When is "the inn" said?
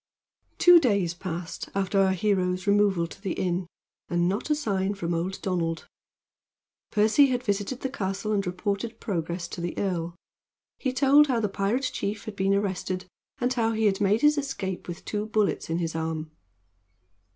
3.21-3.67